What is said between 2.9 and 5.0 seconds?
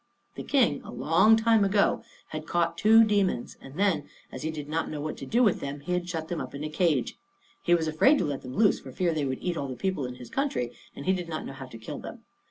demons, and then, as he did not know